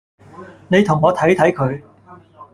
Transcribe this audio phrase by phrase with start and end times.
[0.69, 1.79] 你同我睇睇佢